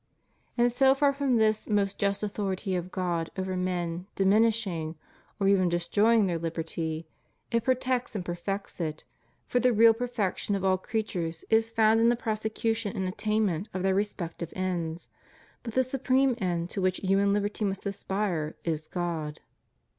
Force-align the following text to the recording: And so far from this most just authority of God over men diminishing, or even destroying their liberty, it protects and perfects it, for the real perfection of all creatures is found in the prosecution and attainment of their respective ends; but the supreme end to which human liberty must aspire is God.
And 0.57 0.71
so 0.71 0.95
far 0.95 1.13
from 1.13 1.35
this 1.37 1.69
most 1.69 1.99
just 1.99 2.23
authority 2.23 2.75
of 2.75 2.89
God 2.91 3.29
over 3.37 3.55
men 3.55 4.07
diminishing, 4.15 4.95
or 5.39 5.47
even 5.47 5.69
destroying 5.69 6.25
their 6.25 6.39
liberty, 6.39 7.05
it 7.51 7.63
protects 7.63 8.15
and 8.15 8.25
perfects 8.25 8.81
it, 8.81 9.03
for 9.45 9.59
the 9.59 9.71
real 9.71 9.93
perfection 9.93 10.55
of 10.55 10.65
all 10.65 10.79
creatures 10.79 11.45
is 11.51 11.69
found 11.69 11.99
in 11.99 12.09
the 12.09 12.15
prosecution 12.15 12.97
and 12.97 13.07
attainment 13.07 13.69
of 13.75 13.83
their 13.83 13.93
respective 13.93 14.51
ends; 14.55 15.07
but 15.61 15.75
the 15.75 15.83
supreme 15.83 16.33
end 16.39 16.71
to 16.71 16.81
which 16.81 16.97
human 16.97 17.31
liberty 17.31 17.63
must 17.63 17.85
aspire 17.85 18.55
is 18.63 18.87
God. 18.87 19.41